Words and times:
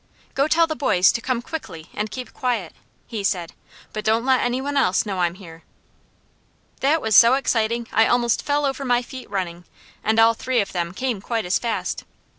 "Go 0.33 0.47
tell 0.47 0.65
the 0.65 0.75
boys 0.75 1.11
to 1.11 1.21
come 1.21 1.43
quickly 1.43 1.91
and 1.93 2.09
keep 2.09 2.33
quiet," 2.33 2.73
he 3.05 3.23
said. 3.23 3.53
"But 3.93 4.03
don't 4.03 4.25
let 4.25 4.41
any 4.41 4.59
one 4.59 4.75
else 4.75 5.05
know 5.05 5.19
I'm 5.19 5.35
here." 5.35 5.61
That 6.79 7.03
was 7.03 7.15
so 7.15 7.35
exciting 7.35 7.87
I 7.93 8.07
almost 8.07 8.41
fell 8.41 8.65
over 8.65 8.83
my 8.83 9.03
feet 9.03 9.29
running, 9.29 9.63
and 10.03 10.17
all 10.19 10.33
three 10.33 10.59
of 10.59 10.71
them 10.73 10.95
came 10.95 11.21
quite 11.21 11.45
as 11.45 11.59
fast. 11.59 12.03